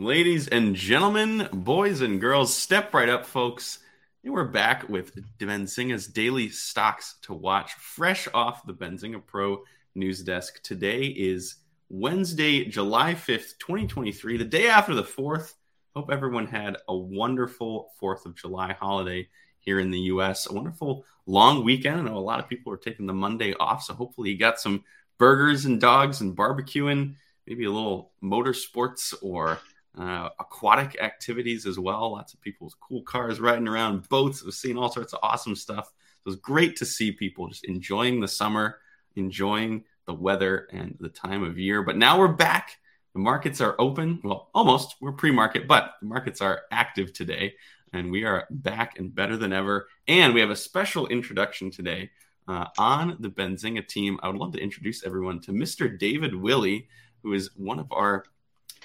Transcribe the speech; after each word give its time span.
Ladies 0.00 0.46
and 0.46 0.76
gentlemen, 0.76 1.48
boys 1.52 2.02
and 2.02 2.20
girls, 2.20 2.54
step 2.54 2.94
right 2.94 3.08
up, 3.08 3.26
folks. 3.26 3.80
And 4.22 4.32
we're 4.32 4.44
back 4.44 4.88
with 4.88 5.18
Benzinga's 5.40 6.06
daily 6.06 6.50
stocks 6.50 7.16
to 7.22 7.34
watch, 7.34 7.72
fresh 7.72 8.28
off 8.32 8.64
the 8.64 8.74
Benzinga 8.74 9.26
Pro 9.26 9.64
news 9.96 10.22
desk. 10.22 10.62
Today 10.62 11.06
is 11.06 11.56
Wednesday, 11.88 12.64
July 12.66 13.14
5th, 13.14 13.58
2023, 13.58 14.36
the 14.36 14.44
day 14.44 14.68
after 14.68 14.94
the 14.94 15.02
4th. 15.02 15.54
Hope 15.96 16.12
everyone 16.12 16.46
had 16.46 16.76
a 16.86 16.96
wonderful 16.96 17.90
4th 18.00 18.24
of 18.24 18.36
July 18.36 18.74
holiday 18.74 19.28
here 19.58 19.80
in 19.80 19.90
the 19.90 19.98
US. 20.12 20.48
A 20.48 20.54
wonderful 20.54 21.06
long 21.26 21.64
weekend. 21.64 21.98
I 21.98 22.02
know 22.02 22.18
a 22.18 22.20
lot 22.20 22.38
of 22.38 22.48
people 22.48 22.72
are 22.72 22.76
taking 22.76 23.06
the 23.06 23.14
Monday 23.14 23.52
off, 23.54 23.82
so 23.82 23.94
hopefully 23.94 24.30
you 24.30 24.38
got 24.38 24.60
some 24.60 24.84
burgers 25.18 25.64
and 25.64 25.80
dogs 25.80 26.20
and 26.20 26.36
barbecuing, 26.36 27.16
maybe 27.48 27.64
a 27.64 27.72
little 27.72 28.12
motorsports 28.22 29.12
or 29.22 29.58
uh, 29.96 30.28
aquatic 30.38 31.00
activities 31.00 31.66
as 31.66 31.78
well. 31.78 32.12
Lots 32.12 32.34
of 32.34 32.40
people 32.40 32.66
with 32.66 32.80
cool 32.80 33.02
cars 33.02 33.40
riding 33.40 33.68
around, 33.68 34.08
boats. 34.08 34.44
We've 34.44 34.54
seen 34.54 34.76
all 34.76 34.90
sorts 34.90 35.12
of 35.12 35.20
awesome 35.22 35.56
stuff. 35.56 35.92
It 36.24 36.28
was 36.28 36.36
great 36.36 36.76
to 36.76 36.84
see 36.84 37.12
people 37.12 37.48
just 37.48 37.64
enjoying 37.64 38.20
the 38.20 38.28
summer, 38.28 38.78
enjoying 39.16 39.84
the 40.06 40.14
weather 40.14 40.68
and 40.72 40.96
the 41.00 41.08
time 41.08 41.42
of 41.42 41.58
year. 41.58 41.82
But 41.82 41.96
now 41.96 42.18
we're 42.18 42.28
back. 42.28 42.76
The 43.14 43.20
markets 43.20 43.60
are 43.60 43.74
open. 43.78 44.20
Well, 44.22 44.50
almost. 44.54 44.96
We're 45.00 45.12
pre 45.12 45.30
market, 45.30 45.66
but 45.66 45.94
the 46.00 46.06
markets 46.06 46.40
are 46.40 46.62
active 46.70 47.12
today. 47.12 47.54
And 47.92 48.10
we 48.10 48.24
are 48.24 48.46
back 48.50 48.98
and 48.98 49.14
better 49.14 49.36
than 49.36 49.52
ever. 49.52 49.88
And 50.06 50.34
we 50.34 50.40
have 50.40 50.50
a 50.50 50.56
special 50.56 51.06
introduction 51.06 51.70
today 51.70 52.10
uh, 52.46 52.66
on 52.78 53.16
the 53.20 53.28
Benzinga 53.28 53.86
team. 53.86 54.18
I 54.22 54.28
would 54.28 54.36
love 54.36 54.52
to 54.52 54.60
introduce 54.60 55.04
everyone 55.04 55.40
to 55.42 55.52
Mr. 55.52 55.98
David 55.98 56.34
Willie, 56.34 56.88
who 57.22 57.32
is 57.32 57.50
one 57.56 57.78
of 57.78 57.90
our 57.92 58.24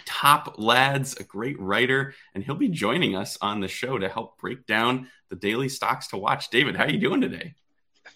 top 0.05 0.55
lads, 0.57 1.15
a 1.17 1.23
great 1.23 1.59
writer, 1.59 2.13
and 2.33 2.43
he'll 2.43 2.55
be 2.55 2.69
joining 2.69 3.15
us 3.15 3.37
on 3.41 3.59
the 3.59 3.67
show 3.67 3.97
to 3.97 4.09
help 4.09 4.37
break 4.39 4.65
down 4.65 5.07
the 5.29 5.35
daily 5.35 5.69
stocks 5.69 6.07
to 6.07 6.17
watch. 6.17 6.49
David, 6.49 6.75
how 6.75 6.83
are 6.83 6.89
you 6.89 6.99
doing 6.99 7.21
today? 7.21 7.55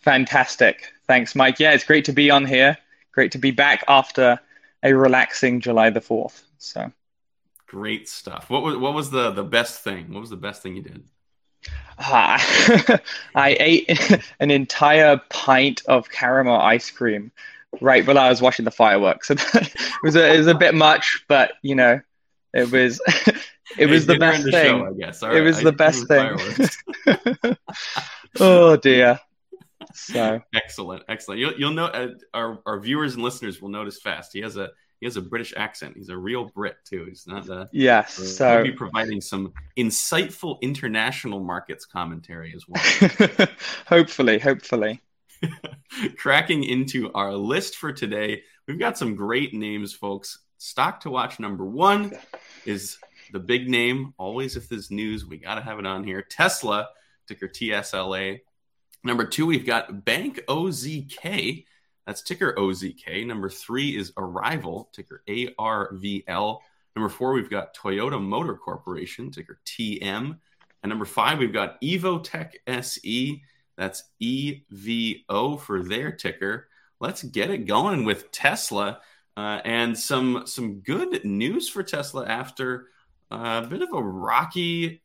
Fantastic. 0.02 0.92
Thanks, 1.08 1.36
Mike. 1.36 1.60
Yeah, 1.60 1.74
it's 1.74 1.84
great 1.84 2.06
to 2.06 2.14
be 2.14 2.30
on 2.30 2.46
here. 2.46 2.78
Great 3.12 3.32
to 3.32 3.38
be 3.38 3.52
back 3.52 3.84
after 3.88 4.40
a 4.84 4.94
relaxing 4.94 5.60
July 5.60 5.90
the 5.90 6.00
4th. 6.00 6.44
So 6.60 6.92
great 7.68 8.08
stuff. 8.08 8.50
What 8.50 8.64
was 8.64 8.78
what 8.78 8.94
was 8.94 9.12
the 9.12 9.32
the 9.32 9.44
best 9.44 9.84
thing? 9.84 10.14
What 10.14 10.22
was 10.22 10.30
the 10.30 10.38
best 10.38 10.64
thing 10.64 10.76
you 10.76 10.82
did? 10.82 11.04
Uh, 11.98 12.40
I 13.36 13.58
ate 13.60 14.22
an 14.40 14.52
entire 14.52 15.22
pint 15.30 15.82
of 15.88 16.10
caramel 16.10 16.60
ice 16.60 16.90
cream 16.90 17.32
right 17.82 18.06
while 18.06 18.18
I 18.18 18.30
was 18.30 18.42
watching 18.42 18.66
the 18.66 18.72
fireworks. 18.72 19.30
it 19.32 19.74
was 20.04 20.16
a, 20.16 20.34
it 20.34 20.38
was 20.38 20.48
a 20.48 20.56
bit 20.56 20.76
much, 20.76 21.24
but 21.28 21.54
you 21.62 21.76
know, 21.76 22.00
it 22.54 22.72
was 22.72 23.02
it 23.78 23.88
was 23.88 24.06
the 24.06 24.18
best 24.18 24.44
the 24.44 24.52
thing. 24.52 24.80
Show, 24.80 24.86
I 24.88 24.94
guess. 24.94 25.24
All 25.24 25.32
it 25.32 25.36
right. 25.36 25.44
was 25.44 25.60
I 25.60 25.64
the 25.64 25.72
best 25.72 26.08
thing. 26.08 27.56
oh 28.40 28.78
dear. 28.78 29.20
So 29.94 30.42
excellent, 30.54 31.04
excellent. 31.08 31.40
You'll 31.40 31.54
you'll 31.54 31.72
know 31.72 31.86
uh, 31.86 32.10
our 32.34 32.60
our 32.66 32.80
viewers 32.80 33.16
and 33.16 33.24
listeners 33.24 33.62
will 33.62 33.70
notice 33.70 34.00
fast. 34.00 34.32
He 34.34 34.42
has 34.42 34.58
a 34.58 34.72
he 35.00 35.06
has 35.06 35.18
a 35.18 35.22
British 35.22 35.54
accent. 35.56 35.96
He's 35.96 36.10
a 36.10 36.18
real 36.18 36.46
Brit 36.46 36.78
too. 36.84 37.06
He's 37.06 37.26
not 37.28 37.48
a 37.50 37.70
yes. 37.72 38.20
Uh, 38.20 38.24
so 38.26 38.56
he'll 38.56 38.72
be 38.72 38.78
providing 38.78 39.22
some 39.22 39.54
insightful 39.78 40.60
international 40.62 41.40
markets 41.40 41.86
commentary 41.86 42.54
as 42.56 42.66
well. 42.68 43.48
hopefully, 43.88 44.40
hopefully. 44.40 45.02
Cracking 46.18 46.64
into 46.64 47.12
our 47.14 47.34
list 47.34 47.78
for 47.78 47.92
today, 47.92 48.44
we've 48.68 48.80
got 48.80 48.98
some 48.98 49.16
great 49.16 49.54
names, 49.54 49.94
folks. 49.94 50.40
Stock 50.58 51.00
to 51.02 51.10
watch 51.10 51.40
number 51.40 51.66
one 51.66 52.14
is 52.66 52.98
the 53.32 53.40
big 53.40 53.70
name. 53.70 54.14
Always, 54.18 54.56
if 54.56 54.70
there's 54.70 54.92
news, 54.92 55.26
we 55.26 55.38
got 55.38 55.56
to 55.56 55.62
have 55.62 55.80
it 55.80 55.86
on 55.86 56.04
here. 56.04 56.22
Tesla, 56.22 56.88
ticker 57.28 57.48
TSLA. 57.48 58.40
Number 59.04 59.26
two, 59.26 59.46
we've 59.46 59.66
got 59.66 60.06
Bank 60.06 60.42
OZK. 60.48 61.66
That's 62.06 62.22
ticker 62.22 62.54
OZK. 62.58 63.26
Number 63.26 63.50
three 63.50 63.98
is 63.98 64.14
Arrival, 64.18 64.90
ticker 64.94 65.24
ARVL. 65.28 66.60
Number 66.96 67.10
four, 67.10 67.34
we've 67.34 67.50
got 67.50 67.76
Toyota 67.76 68.22
Motor 68.22 68.56
Corporation, 68.56 69.30
ticker 69.30 69.60
TM. 69.66 70.38
And 70.84 70.90
number 70.90 71.06
five, 71.06 71.40
we've 71.40 71.54
got 71.54 71.80
Evotec 71.82 72.54
SE, 72.66 73.42
that's 73.78 74.04
EVO 74.22 75.62
for 75.62 75.82
their 75.84 76.12
ticker. 76.12 76.68
Let's 77.00 77.24
get 77.24 77.52
it 77.52 77.68
going 77.68 78.04
with 78.06 78.32
Tesla. 78.32 79.02
Uh, 79.36 79.62
and 79.64 79.98
some 79.98 80.44
some 80.48 80.80
good 80.80 81.24
news 81.24 81.70
for 81.70 81.84
Tesla 81.84 82.26
after 82.26 82.88
a 83.30 83.68
bit 83.68 83.84
of 83.84 83.94
a 83.94 84.02
rocky 84.02 85.04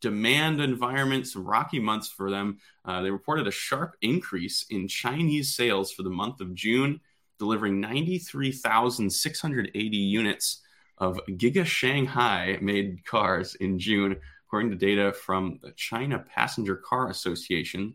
demand 0.00 0.60
environment, 0.60 1.26
some 1.26 1.44
rocky 1.44 1.80
months 1.80 2.08
for 2.08 2.30
them. 2.30 2.58
Uh, 2.84 3.02
they 3.02 3.10
reported 3.10 3.48
a 3.48 3.52
sharp 3.52 3.96
increase 4.02 4.66
in 4.70 4.86
Chinese 4.86 5.56
sales 5.56 5.90
for 5.90 6.04
the 6.04 6.10
month 6.10 6.40
of 6.40 6.54
June, 6.54 7.00
delivering 7.38 7.80
93,680 7.80 9.96
units 9.96 10.62
of 10.98 11.20
Giga 11.28 11.66
Shanghai 11.66 12.58
made 12.60 13.04
cars 13.04 13.54
in 13.56 13.78
June, 13.78 14.16
according 14.56 14.70
to 14.70 14.86
data 14.86 15.12
from 15.12 15.60
the 15.62 15.70
China 15.72 16.18
Passenger 16.18 16.76
Car 16.76 17.10
Association, 17.10 17.94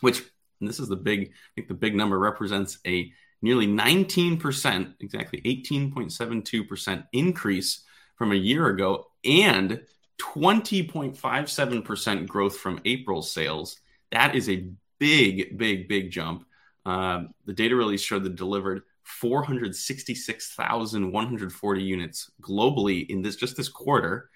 which 0.00 0.22
this 0.62 0.80
is 0.80 0.88
the 0.88 0.96
big, 0.96 1.28
I 1.28 1.32
think 1.54 1.68
the 1.68 1.74
big 1.74 1.94
number 1.94 2.18
represents 2.18 2.78
a 2.86 3.12
nearly 3.42 3.66
19%, 3.66 4.94
exactly 5.00 5.42
18.72% 5.42 7.06
increase 7.12 7.84
from 8.16 8.32
a 8.32 8.36
year 8.36 8.68
ago 8.68 9.08
and 9.26 9.82
20.57% 10.18 12.26
growth 12.26 12.56
from 12.56 12.80
April 12.86 13.20
sales. 13.20 13.78
That 14.10 14.34
is 14.34 14.48
a 14.48 14.70
big, 14.98 15.58
big, 15.58 15.86
big 15.86 16.10
jump. 16.10 16.46
Uh, 16.86 17.24
the 17.44 17.52
data 17.52 17.76
release 17.76 18.00
showed 18.00 18.24
that 18.24 18.36
delivered 18.36 18.84
466,140 19.02 21.82
units 21.82 22.30
globally 22.40 23.06
in 23.10 23.20
this 23.20 23.36
just 23.36 23.58
this 23.58 23.68
quarter. 23.68 24.30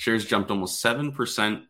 Shares 0.00 0.24
jumped 0.24 0.50
almost 0.50 0.82
7%, 0.82 1.62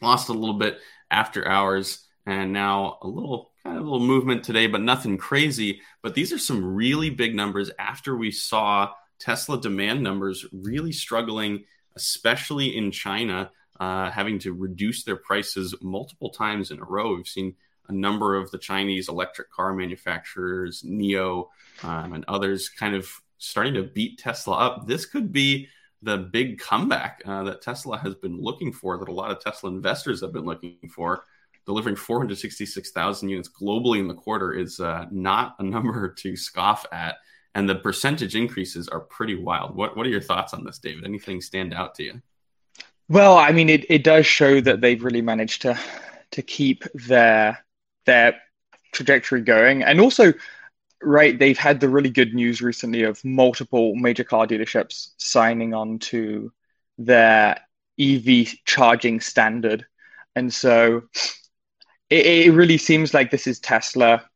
lost 0.00 0.28
a 0.28 0.32
little 0.32 0.54
bit 0.54 0.78
after 1.10 1.48
hours, 1.48 2.06
and 2.24 2.52
now 2.52 2.98
a 3.02 3.08
little 3.08 3.50
kind 3.64 3.76
of 3.76 3.82
a 3.82 3.90
little 3.90 4.06
movement 4.06 4.44
today, 4.44 4.68
but 4.68 4.82
nothing 4.82 5.18
crazy. 5.18 5.80
But 6.00 6.14
these 6.14 6.32
are 6.32 6.38
some 6.38 6.64
really 6.64 7.10
big 7.10 7.34
numbers 7.34 7.72
after 7.76 8.16
we 8.16 8.30
saw 8.30 8.92
Tesla 9.18 9.60
demand 9.60 10.00
numbers 10.00 10.46
really 10.52 10.92
struggling, 10.92 11.64
especially 11.96 12.76
in 12.76 12.92
China, 12.92 13.50
uh, 13.80 14.12
having 14.12 14.38
to 14.38 14.52
reduce 14.52 15.02
their 15.02 15.16
prices 15.16 15.74
multiple 15.82 16.30
times 16.30 16.70
in 16.70 16.78
a 16.78 16.84
row. 16.84 17.16
We've 17.16 17.26
seen 17.26 17.56
a 17.88 17.92
number 17.92 18.36
of 18.36 18.48
the 18.52 18.58
Chinese 18.58 19.08
electric 19.08 19.50
car 19.50 19.74
manufacturers, 19.74 20.84
NIO, 20.84 21.48
um, 21.82 22.12
and 22.12 22.24
others 22.28 22.68
kind 22.68 22.94
of 22.94 23.10
starting 23.38 23.74
to 23.74 23.82
beat 23.82 24.20
Tesla 24.20 24.54
up. 24.54 24.86
This 24.86 25.04
could 25.04 25.32
be 25.32 25.68
the 26.02 26.18
big 26.18 26.58
comeback 26.58 27.22
uh, 27.24 27.44
that 27.44 27.62
Tesla 27.62 27.98
has 27.98 28.14
been 28.14 28.40
looking 28.40 28.72
for, 28.72 28.98
that 28.98 29.08
a 29.08 29.12
lot 29.12 29.30
of 29.30 29.40
Tesla 29.40 29.70
investors 29.70 30.20
have 30.20 30.32
been 30.32 30.44
looking 30.44 30.76
for. 30.90 31.24
Delivering 31.66 31.96
466,000 31.96 33.28
units 33.28 33.48
globally 33.48 33.98
in 33.98 34.06
the 34.06 34.14
quarter 34.14 34.52
is 34.52 34.78
uh, 34.78 35.06
not 35.10 35.56
a 35.58 35.64
number 35.64 36.08
to 36.18 36.36
scoff 36.36 36.86
at. 36.92 37.16
And 37.54 37.68
the 37.68 37.74
percentage 37.76 38.36
increases 38.36 38.86
are 38.88 39.00
pretty 39.00 39.34
wild. 39.34 39.74
What, 39.74 39.96
what 39.96 40.06
are 40.06 40.10
your 40.10 40.20
thoughts 40.20 40.52
on 40.52 40.62
this, 40.62 40.78
David? 40.78 41.04
Anything 41.04 41.40
stand 41.40 41.72
out 41.72 41.94
to 41.96 42.02
you? 42.04 42.22
Well, 43.08 43.38
I 43.38 43.52
mean, 43.52 43.68
it, 43.68 43.86
it 43.88 44.04
does 44.04 44.26
show 44.26 44.60
that 44.60 44.80
they've 44.80 45.02
really 45.02 45.22
managed 45.22 45.62
to 45.62 45.78
to 46.32 46.42
keep 46.42 46.84
their 46.92 47.64
their 48.04 48.36
trajectory 48.92 49.42
going, 49.42 49.84
and 49.84 50.00
also 50.00 50.32
right, 51.06 51.38
they've 51.38 51.58
had 51.58 51.80
the 51.80 51.88
really 51.88 52.10
good 52.10 52.34
news 52.34 52.60
recently 52.60 53.04
of 53.04 53.24
multiple 53.24 53.94
major 53.94 54.24
car 54.24 54.46
dealerships 54.46 55.10
signing 55.18 55.72
on 55.72 56.00
to 56.00 56.52
their 56.98 57.60
EV 57.98 58.48
charging 58.64 59.20
standard. 59.20 59.86
And 60.34 60.52
so 60.52 61.02
it, 62.10 62.26
it 62.26 62.52
really 62.52 62.76
seems 62.76 63.14
like 63.14 63.30
this 63.30 63.46
is 63.46 63.60
Tesla 63.60 64.28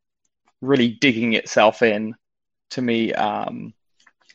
really 0.61 0.89
digging 0.89 1.33
itself 1.33 1.81
in 1.81 2.15
to 2.71 2.81
me. 2.81 3.13
Um, 3.13 3.73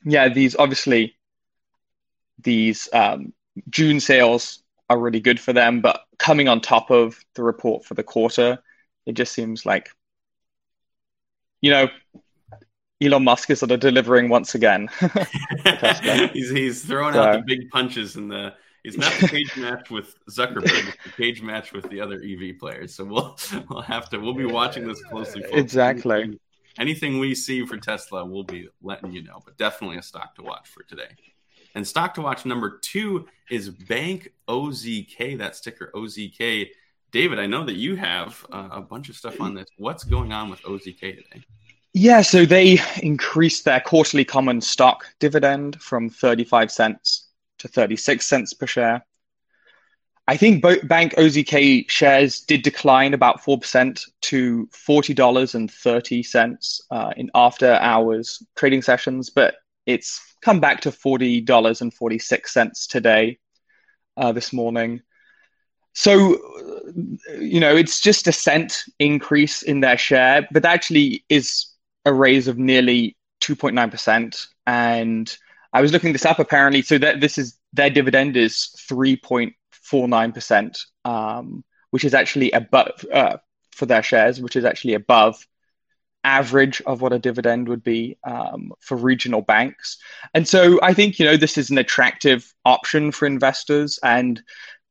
yeah, 0.04 0.28
these 0.28 0.54
obviously 0.56 1.16
these 2.40 2.88
um, 2.92 3.32
June 3.70 3.98
sales 3.98 4.62
are 4.90 4.98
really 4.98 5.20
good 5.20 5.40
for 5.40 5.52
them, 5.52 5.80
but 5.80 6.02
coming 6.18 6.48
on 6.48 6.60
top 6.60 6.90
of 6.90 7.18
the 7.34 7.42
report 7.42 7.84
for 7.84 7.94
the 7.94 8.02
quarter, 8.02 8.58
it 9.06 9.12
just 9.12 9.32
seems 9.32 9.64
like 9.64 9.88
you 11.62 11.70
know 11.70 11.88
Elon 13.02 13.24
Musk 13.24 13.50
is 13.50 13.58
sort 13.58 13.70
of 13.72 13.80
delivering 13.80 14.28
once 14.28 14.54
again. 14.54 14.88
he's 16.32 16.50
he's 16.50 16.84
throwing 16.84 17.14
so. 17.14 17.22
out 17.22 17.32
the 17.32 17.42
big 17.46 17.70
punches 17.70 18.16
in 18.16 18.28
the. 18.28 18.54
He's 18.82 18.96
not 18.96 19.12
the 19.14 19.26
cage 19.26 19.56
match 19.56 19.90
with 19.90 20.14
Zuckerberg. 20.30 20.88
It's 20.88 20.96
the 21.02 21.10
cage 21.16 21.42
match 21.42 21.72
with 21.72 21.90
the 21.90 22.00
other 22.00 22.22
EV 22.24 22.56
players. 22.60 22.94
So 22.94 23.04
we'll 23.04 23.36
we'll 23.68 23.82
have 23.82 24.08
to 24.10 24.18
we'll 24.18 24.32
be 24.32 24.46
watching 24.46 24.86
this 24.86 25.02
closely. 25.02 25.42
Folks. 25.42 25.56
Exactly. 25.56 26.14
Anything, 26.14 26.40
anything 26.78 27.18
we 27.18 27.34
see 27.34 27.66
for 27.66 27.76
Tesla, 27.78 28.24
we'll 28.24 28.44
be 28.44 28.68
letting 28.80 29.12
you 29.12 29.24
know. 29.24 29.42
But 29.44 29.58
definitely 29.58 29.98
a 29.98 30.02
stock 30.02 30.36
to 30.36 30.42
watch 30.42 30.68
for 30.68 30.84
today. 30.84 31.08
And 31.74 31.86
stock 31.86 32.14
to 32.14 32.22
watch 32.22 32.46
number 32.46 32.78
two 32.78 33.26
is 33.50 33.68
Bank 33.68 34.32
OZK. 34.48 35.36
That 35.38 35.54
ticker 35.54 35.90
OZK. 35.94 36.68
David, 37.10 37.38
I 37.38 37.46
know 37.46 37.64
that 37.64 37.76
you 37.76 37.96
have 37.96 38.46
uh, 38.52 38.68
a 38.70 38.80
bunch 38.80 39.08
of 39.08 39.16
stuff 39.16 39.40
on 39.40 39.54
this. 39.54 39.66
What's 39.78 40.04
going 40.04 40.32
on 40.32 40.48
with 40.48 40.62
OZK 40.62 41.00
today? 41.00 41.44
Yeah, 41.98 42.20
so 42.20 42.44
they 42.44 42.78
increased 43.02 43.64
their 43.64 43.80
quarterly 43.80 44.26
common 44.26 44.60
stock 44.60 45.06
dividend 45.18 45.80
from 45.80 46.10
35 46.10 46.70
cents 46.70 47.28
to 47.56 47.68
36 47.68 48.26
cents 48.26 48.52
per 48.52 48.66
share. 48.66 49.06
I 50.28 50.36
think 50.36 50.60
Bank 50.60 51.14
OZK 51.14 51.88
shares 51.88 52.40
did 52.40 52.60
decline 52.60 53.14
about 53.14 53.40
4% 53.40 53.98
to 54.20 54.66
$40.30 54.66 56.80
uh, 56.90 57.12
in 57.16 57.30
after 57.34 57.72
hours 57.72 58.42
trading 58.56 58.82
sessions, 58.82 59.30
but 59.30 59.54
it's 59.86 60.20
come 60.42 60.60
back 60.60 60.82
to 60.82 60.90
$40.46 60.90 62.88
today, 62.88 63.38
uh, 64.18 64.32
this 64.32 64.52
morning. 64.52 65.00
So, 65.94 66.36
you 67.40 67.58
know, 67.58 67.74
it's 67.74 68.02
just 68.02 68.28
a 68.28 68.32
cent 68.32 68.84
increase 68.98 69.62
in 69.62 69.80
their 69.80 69.96
share, 69.96 70.46
but 70.52 70.66
actually 70.66 71.24
is 71.30 71.72
a 72.06 72.14
raise 72.14 72.48
of 72.48 72.56
nearly 72.56 73.16
2.9%. 73.42 74.46
And 74.66 75.36
I 75.72 75.82
was 75.82 75.92
looking 75.92 76.12
this 76.12 76.24
up 76.24 76.38
apparently. 76.38 76.80
So 76.80 76.96
that 76.98 77.20
this 77.20 77.36
is 77.36 77.58
their 77.74 77.90
dividend 77.90 78.36
is 78.36 78.74
3.49%, 78.90 80.78
um, 81.04 81.64
which 81.90 82.04
is 82.04 82.14
actually 82.14 82.52
above 82.52 83.04
uh, 83.12 83.36
for 83.72 83.84
their 83.84 84.02
shares, 84.02 84.40
which 84.40 84.56
is 84.56 84.64
actually 84.64 84.94
above 84.94 85.46
average 86.24 86.82
of 86.86 87.00
what 87.00 87.12
a 87.12 87.18
dividend 87.18 87.68
would 87.68 87.84
be 87.84 88.18
um, 88.24 88.72
for 88.80 88.96
regional 88.96 89.42
banks. 89.42 89.96
And 90.34 90.46
so 90.46 90.80
I 90.82 90.92
think, 90.92 91.18
you 91.18 91.24
know, 91.24 91.36
this 91.36 91.56
is 91.56 91.70
an 91.70 91.78
attractive 91.78 92.52
option 92.64 93.12
for 93.12 93.26
investors. 93.26 93.98
And 94.02 94.42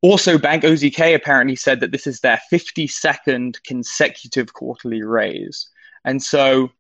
also, 0.01 0.38
Bank 0.38 0.63
OZK 0.63 1.15
apparently 1.15 1.56
said 1.56 1.79
that 1.79 1.91
this 1.91 2.07
is 2.07 2.19
their 2.19 2.39
52nd 2.53 3.57
consecutive 3.63 4.53
quarterly 4.53 5.01
raise. 5.01 5.67
And 6.06 6.21
so, 6.21 6.71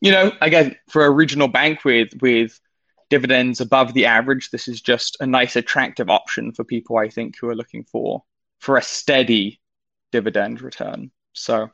you 0.00 0.10
know, 0.10 0.32
again, 0.40 0.76
for 0.88 1.04
a 1.04 1.10
regional 1.10 1.48
bank 1.48 1.84
with, 1.84 2.10
with 2.20 2.60
dividends 3.10 3.60
above 3.60 3.94
the 3.94 4.06
average, 4.06 4.50
this 4.50 4.68
is 4.68 4.80
just 4.80 5.16
a 5.20 5.26
nice, 5.26 5.56
attractive 5.56 6.10
option 6.10 6.52
for 6.52 6.64
people, 6.64 6.98
I 6.98 7.08
think, 7.08 7.36
who 7.38 7.48
are 7.48 7.56
looking 7.56 7.84
for, 7.84 8.24
for 8.60 8.76
a 8.76 8.82
steady 8.82 9.60
dividend 10.12 10.60
return. 10.62 11.10
So, 11.32 11.70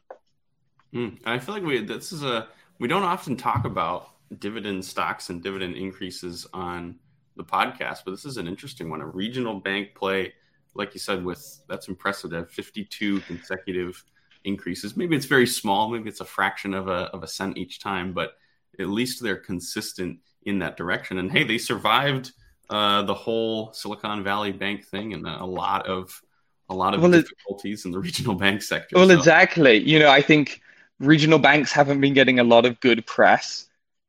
Mm, 0.95 1.19
I 1.25 1.39
feel 1.39 1.55
like 1.55 1.65
we 1.65 1.81
this 1.85 2.13
is 2.13 2.25
a 2.25 2.49
we 2.79 2.89
don't 2.89 3.03
often 3.03 3.37
talk 3.37 3.65
about 3.65 4.11
dividend 4.39 4.85
stocks 4.85 5.31
and 5.31 5.43
dividend 5.43 5.77
increases 5.77 6.47
on 6.53 6.99
the 7.37 7.45
podcast, 7.45 7.99
but 8.05 8.11
this 8.13 8.25
is 8.25 8.37
an 8.37 8.49
interesting 8.49 8.91
one. 8.91 9.01
A 9.01 9.07
regional 9.07 9.61
bank 9.61 9.95
play, 9.95 10.33
like 10.75 10.95
you 10.95 11.01
said, 11.01 11.25
with 11.25 11.61
that's 11.69 11.89
impressive 11.89 12.31
to 12.31 12.37
have 12.39 12.51
52 12.51 13.21
consecutive 13.23 14.03
increases. 14.45 14.97
Maybe 14.97 15.17
it's 15.17 15.27
very 15.27 15.47
small, 15.47 15.91
maybe 15.91 16.09
it's 16.09 16.21
a 16.21 16.25
fraction 16.25 16.75
of 16.75 16.89
a 16.89 17.11
of 17.13 17.23
a 17.23 17.29
cent 17.29 17.59
each 17.59 17.81
time, 17.81 18.13
but 18.13 18.35
at 18.79 18.89
least 18.89 19.23
they're 19.23 19.37
consistent 19.37 20.19
in 20.45 20.59
that 20.61 20.77
direction. 20.77 21.19
And 21.19 21.31
hey, 21.31 21.45
they 21.45 21.59
survived 21.59 22.33
uh, 22.71 23.03
the 23.03 23.15
whole 23.15 23.73
Silicon 23.73 24.23
Valley 24.23 24.53
Bank 24.53 24.87
thing 24.87 25.13
and 25.13 25.27
a 25.27 25.45
lot 25.45 25.87
of 25.87 26.21
a 26.69 26.75
lot 26.75 26.95
of 26.95 27.03
well, 27.03 27.11
difficulties 27.11 27.85
in 27.85 27.91
the 27.91 27.99
regional 28.09 28.35
bank 28.35 28.63
sector. 28.63 28.97
Well, 28.97 29.09
so. 29.09 29.17
exactly. 29.17 29.79
You 29.79 29.99
know, 29.99 30.11
I 30.11 30.23
think 30.23 30.61
regional 31.01 31.39
banks 31.39 31.73
haven't 31.73 32.01
been 32.01 32.15
getting 32.15 32.39
a 32.39 32.45
lot 32.45 32.65
of 32.65 32.79
good 32.81 33.05
press 33.07 33.67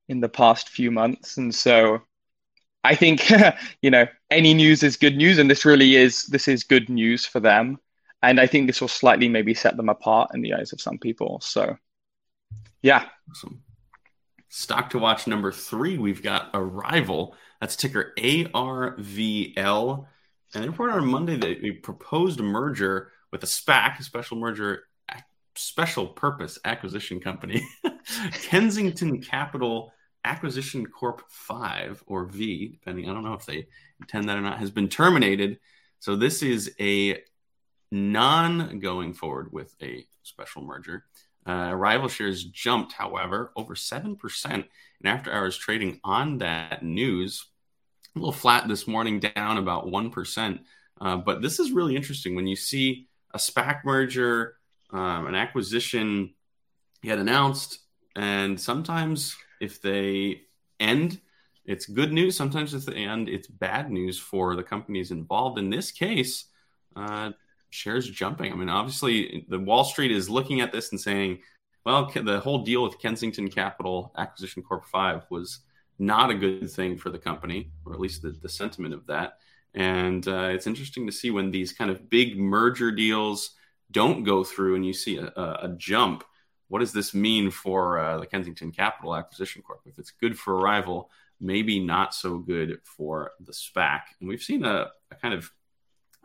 in 0.07 0.19
the 0.19 0.29
past 0.29 0.69
few 0.69 0.91
months. 0.91 1.37
And 1.37 1.53
so 1.53 2.01
I 2.83 2.95
think, 2.95 3.31
you 3.81 3.89
know, 3.89 4.05
any 4.29 4.53
news 4.53 4.83
is 4.83 4.97
good 4.97 5.17
news. 5.17 5.39
And 5.39 5.49
this 5.49 5.65
really 5.65 5.95
is, 5.95 6.27
this 6.27 6.47
is 6.47 6.63
good 6.63 6.89
news 6.89 7.25
for 7.25 7.39
them. 7.39 7.79
And 8.23 8.39
I 8.39 8.47
think 8.47 8.67
this 8.67 8.81
will 8.81 8.87
slightly 8.87 9.27
maybe 9.27 9.53
set 9.53 9.77
them 9.77 9.89
apart 9.89 10.31
in 10.33 10.41
the 10.41 10.53
eyes 10.53 10.73
of 10.73 10.81
some 10.81 10.97
people. 10.97 11.39
So, 11.41 11.75
yeah. 12.81 13.05
Awesome. 13.29 13.63
Stock 14.49 14.89
to 14.91 14.99
watch 14.99 15.27
number 15.27 15.51
three, 15.51 15.97
we've 15.97 16.21
got 16.21 16.49
Arrival. 16.53 17.35
That's 17.59 17.75
ticker 17.75 18.13
ARVL. 18.17 20.05
And 20.53 20.63
they 20.63 20.67
reported 20.67 20.93
on 20.93 21.07
Monday 21.07 21.37
that 21.37 21.61
we 21.61 21.71
proposed 21.71 22.39
a 22.39 22.43
merger 22.43 23.11
with 23.31 23.43
a 23.43 23.47
SPAC, 23.47 23.99
a 23.99 24.03
special 24.03 24.37
merger 24.37 24.83
special 25.55 26.07
purpose 26.07 26.59
acquisition 26.65 27.19
company, 27.19 27.65
Kensington 28.33 29.21
Capital 29.21 29.91
Acquisition 30.23 30.85
Corp 30.85 31.23
5 31.29 32.03
or 32.07 32.25
V, 32.25 32.69
depending, 32.69 33.09
I 33.09 33.13
don't 33.13 33.23
know 33.23 33.33
if 33.33 33.45
they 33.45 33.67
intend 33.99 34.29
that 34.29 34.37
or 34.37 34.41
not, 34.41 34.59
has 34.59 34.71
been 34.71 34.89
terminated. 34.89 35.59
So 35.99 36.15
this 36.15 36.43
is 36.43 36.73
a 36.79 37.19
non 37.91 38.79
going 38.79 39.13
forward 39.13 39.51
with 39.51 39.75
a 39.81 40.05
special 40.23 40.63
merger. 40.63 41.05
Uh, 41.47 41.73
rival 41.73 42.07
shares 42.07 42.43
jumped, 42.43 42.93
however, 42.93 43.51
over 43.55 43.73
7% 43.73 44.17
in 44.53 44.63
after 45.03 45.31
hours 45.31 45.57
trading 45.57 45.99
on 46.03 46.37
that 46.37 46.83
news. 46.83 47.47
A 48.15 48.19
little 48.19 48.31
flat 48.31 48.67
this 48.67 48.87
morning, 48.87 49.19
down 49.19 49.57
about 49.57 49.87
1%. 49.87 50.59
Uh, 50.99 51.17
but 51.17 51.41
this 51.41 51.59
is 51.59 51.71
really 51.71 51.95
interesting 51.95 52.35
when 52.35 52.45
you 52.45 52.55
see 52.55 53.07
a 53.33 53.37
SPAC 53.37 53.83
merger 53.83 54.55
um, 54.91 55.27
an 55.27 55.35
acquisition 55.35 56.33
get 57.01 57.19
announced, 57.19 57.79
and 58.15 58.59
sometimes 58.59 59.35
if 59.59 59.81
they 59.81 60.41
end, 60.79 61.19
it's 61.65 61.85
good 61.85 62.11
news. 62.11 62.35
Sometimes 62.35 62.73
if 62.73 62.85
they 62.85 63.05
end, 63.05 63.29
it's 63.29 63.47
bad 63.47 63.89
news 63.89 64.17
for 64.19 64.55
the 64.55 64.63
companies 64.63 65.11
involved. 65.11 65.57
In 65.57 65.69
this 65.69 65.91
case, 65.91 66.45
uh, 66.95 67.31
shares 67.71 68.07
jumping. 68.09 68.51
I 68.51 68.55
mean, 68.55 68.69
obviously, 68.69 69.45
the 69.49 69.59
Wall 69.59 69.83
Street 69.83 70.11
is 70.11 70.29
looking 70.29 70.61
at 70.61 70.71
this 70.71 70.91
and 70.91 71.01
saying, 71.01 71.39
well, 71.83 72.11
the 72.13 72.39
whole 72.39 72.63
deal 72.63 72.83
with 72.83 72.99
Kensington 72.99 73.49
Capital 73.49 74.13
Acquisition 74.17 74.61
Corp 74.61 74.85
5 74.85 75.25
was 75.31 75.61
not 75.97 76.29
a 76.29 76.35
good 76.35 76.69
thing 76.69 76.97
for 76.97 77.09
the 77.09 77.17
company, 77.17 77.71
or 77.85 77.93
at 77.93 77.99
least 77.99 78.21
the, 78.21 78.31
the 78.31 78.49
sentiment 78.49 78.93
of 78.93 79.07
that. 79.07 79.37
And 79.73 80.27
uh, 80.27 80.49
it's 80.51 80.67
interesting 80.67 81.07
to 81.07 81.11
see 81.11 81.31
when 81.31 81.49
these 81.49 81.73
kind 81.73 81.89
of 81.89 82.09
big 82.09 82.37
merger 82.37 82.91
deals 82.91 83.51
don't 83.89 84.23
go 84.23 84.43
through 84.43 84.75
and 84.75 84.85
you 84.85 84.93
see 84.93 85.17
a, 85.17 85.25
a 85.35 85.73
jump, 85.77 86.23
what 86.67 86.79
does 86.79 86.93
this 86.93 87.13
mean 87.13 87.51
for 87.51 87.99
uh, 87.99 88.19
the 88.19 88.25
Kensington 88.25 88.71
Capital 88.71 89.15
Acquisition 89.15 89.61
Corp? 89.61 89.81
If 89.85 89.97
it's 89.97 90.11
good 90.11 90.37
for 90.37 90.55
Arrival, 90.55 91.09
maybe 91.39 91.79
not 91.79 92.13
so 92.13 92.37
good 92.37 92.79
for 92.83 93.31
the 93.39 93.51
SPAC. 93.51 94.01
And 94.19 94.29
we've 94.29 94.43
seen 94.43 94.63
a, 94.63 94.87
a 95.11 95.15
kind 95.15 95.33
of 95.33 95.51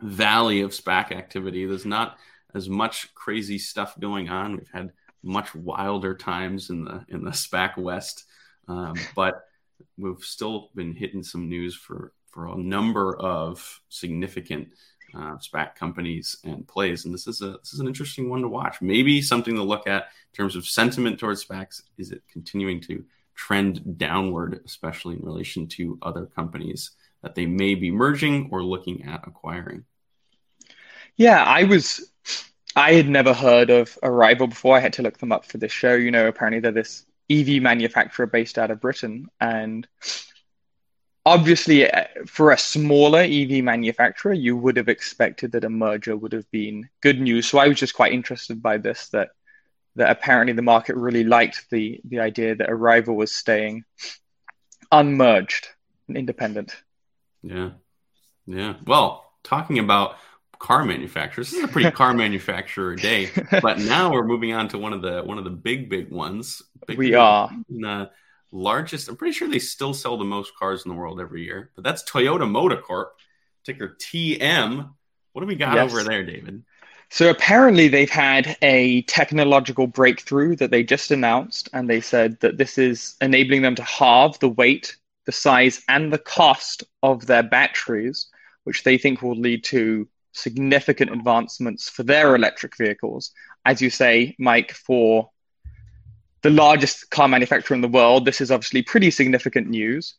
valley 0.01 0.61
of 0.61 0.71
SPAC 0.71 1.11
activity. 1.11 1.65
There's 1.65 1.85
not 1.85 2.17
as 2.53 2.69
much 2.69 3.13
crazy 3.13 3.57
stuff 3.57 3.99
going 3.99 4.29
on. 4.29 4.57
We've 4.57 4.71
had 4.73 4.93
much 5.23 5.53
wilder 5.55 6.15
times 6.15 6.69
in 6.69 6.85
the 6.85 7.05
in 7.09 7.23
the 7.23 7.31
SPAC 7.31 7.77
West, 7.77 8.25
um, 8.67 8.95
but 9.15 9.45
we've 9.97 10.23
still 10.23 10.69
been 10.75 10.95
hitting 10.95 11.23
some 11.23 11.49
news 11.49 11.75
for 11.75 12.13
for 12.29 12.47
a 12.47 12.57
number 12.57 13.17
of 13.17 13.81
significant 13.89 14.69
uh, 15.15 15.37
SPAC 15.37 15.75
companies 15.75 16.37
and 16.43 16.67
plays. 16.67 17.05
And 17.05 17.13
this 17.13 17.27
is 17.27 17.41
a 17.41 17.57
this 17.63 17.73
is 17.73 17.79
an 17.79 17.87
interesting 17.87 18.29
one 18.29 18.41
to 18.41 18.47
watch. 18.47 18.81
Maybe 18.81 19.21
something 19.21 19.55
to 19.55 19.63
look 19.63 19.87
at 19.87 20.03
in 20.03 20.35
terms 20.35 20.55
of 20.55 20.65
sentiment 20.65 21.19
towards 21.19 21.45
SPACs. 21.45 21.83
Is 21.97 22.11
it 22.11 22.21
continuing 22.31 22.81
to 22.81 23.03
trend 23.35 23.97
downward, 23.97 24.61
especially 24.65 25.15
in 25.15 25.21
relation 25.21 25.67
to 25.67 25.97
other 26.01 26.25
companies 26.25 26.91
that 27.27 27.35
they 27.35 27.45
may 27.45 27.75
be 27.75 27.91
merging 27.91 28.47
or 28.53 28.63
looking 28.63 29.03
at 29.03 29.27
acquiring? 29.27 29.83
Yeah, 31.17 31.43
I 31.43 31.65
was. 31.65 32.09
I 32.73 32.93
had 32.93 33.09
never 33.09 33.33
heard 33.33 33.69
of 33.69 33.97
Arrival 34.01 34.47
before. 34.47 34.77
I 34.77 34.79
had 34.79 34.93
to 34.93 35.01
look 35.01 35.17
them 35.17 35.33
up 35.33 35.45
for 35.45 35.57
this 35.57 35.71
show. 35.71 35.93
You 35.93 36.11
know, 36.11 36.27
apparently 36.27 36.61
they're 36.61 36.71
this 36.71 37.05
EV 37.29 37.61
manufacturer 37.61 38.27
based 38.27 38.57
out 38.57 38.71
of 38.71 38.79
Britain, 38.79 39.27
and 39.41 39.85
obviously 41.25 41.91
uh, 41.91 42.05
for 42.27 42.51
a 42.51 42.57
smaller 42.57 43.19
EV 43.19 43.61
manufacturer, 43.61 44.31
you 44.31 44.55
would 44.55 44.77
have 44.77 44.87
expected 44.87 45.51
that 45.51 45.65
a 45.65 45.69
merger 45.69 46.15
would 46.15 46.31
have 46.31 46.49
been 46.51 46.87
good 47.01 47.19
news. 47.19 47.45
So 47.45 47.57
I 47.57 47.67
was 47.67 47.77
just 47.77 47.93
quite 47.95 48.13
interested 48.13 48.63
by 48.63 48.77
this 48.77 49.09
that 49.09 49.31
that 49.97 50.11
apparently 50.11 50.53
the 50.53 50.61
market 50.61 50.95
really 50.95 51.25
liked 51.25 51.65
the 51.71 51.99
the 52.05 52.19
idea 52.19 52.55
that 52.55 52.69
Arrival 52.69 53.17
was 53.17 53.35
staying 53.35 53.83
unmerged 54.93 55.67
and 56.07 56.15
independent. 56.15 56.75
Yeah. 57.43 57.71
Yeah. 58.45 58.75
Well, 58.85 59.25
talking 59.43 59.79
about 59.79 60.15
car 60.59 60.83
manufacturers, 60.83 61.51
this 61.51 61.59
is 61.59 61.65
a 61.65 61.67
pretty 61.67 61.91
car 61.91 62.13
manufacturer 62.15 62.95
day. 62.95 63.29
But 63.61 63.79
now 63.79 64.11
we're 64.11 64.25
moving 64.25 64.53
on 64.53 64.69
to 64.69 64.77
one 64.77 64.93
of 64.93 65.01
the 65.01 65.21
one 65.21 65.37
of 65.37 65.43
the 65.43 65.49
big 65.49 65.89
big 65.89 66.09
ones. 66.09 66.61
Big, 66.87 66.97
we 66.97 67.13
are. 67.13 67.49
In, 67.69 67.85
uh, 67.85 68.09
largest. 68.51 69.09
I'm 69.09 69.17
pretty 69.17 69.33
sure 69.33 69.47
they 69.47 69.59
still 69.59 69.93
sell 69.93 70.17
the 70.17 70.25
most 70.25 70.55
cars 70.55 70.85
in 70.85 70.89
the 70.89 70.95
world 70.95 71.19
every 71.19 71.43
year, 71.43 71.71
but 71.75 71.83
that's 71.83 72.03
Toyota 72.03 72.49
Motor 72.49 72.77
Corp, 72.77 73.17
ticker 73.63 73.97
TM. 73.99 74.89
What 75.33 75.41
do 75.41 75.47
we 75.47 75.55
got 75.55 75.75
yes. 75.75 75.91
over 75.91 76.03
there, 76.03 76.23
David? 76.23 76.63
So 77.09 77.29
apparently 77.29 77.87
they've 77.87 78.09
had 78.09 78.57
a 78.61 79.03
technological 79.03 79.87
breakthrough 79.87 80.55
that 80.57 80.71
they 80.71 80.83
just 80.83 81.11
announced, 81.11 81.69
and 81.71 81.89
they 81.89 82.01
said 82.01 82.39
that 82.41 82.57
this 82.57 82.77
is 82.77 83.15
enabling 83.21 83.61
them 83.61 83.75
to 83.75 83.83
halve 83.83 84.37
the 84.39 84.49
weight 84.49 84.97
the 85.27 85.31
size 85.31 85.83
and 85.87 86.11
the 86.11 86.17
cost 86.17 86.83
of 87.03 87.27
their 87.27 87.43
batteries, 87.43 88.27
which 88.63 88.83
they 88.83 88.97
think 88.97 89.21
will 89.21 89.35
lead 89.35 89.63
to 89.65 90.07
significant 90.31 91.11
advancements 91.11 91.89
for 91.89 92.03
their 92.03 92.33
electric 92.33 92.75
vehicles. 92.77 93.31
As 93.65 93.81
you 93.81 93.89
say, 93.89 94.35
Mike, 94.39 94.71
for 94.71 95.29
the 96.43 96.49
largest 96.49 97.09
car 97.09 97.27
manufacturer 97.27 97.75
in 97.75 97.81
the 97.81 97.87
world, 97.89 98.23
this 98.23 98.39
is 98.39 98.51
obviously 98.51 98.81
pretty 98.81 99.11
significant 99.11 99.67
news. 99.67 100.15